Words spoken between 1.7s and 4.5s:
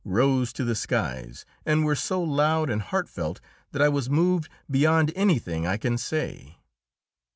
were so loud and heartfelt that I was moved